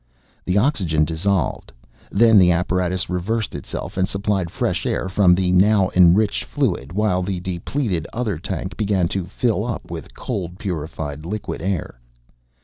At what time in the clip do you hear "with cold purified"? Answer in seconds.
9.91-11.23